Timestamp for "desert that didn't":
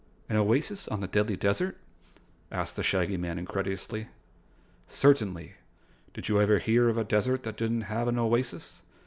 7.03-7.81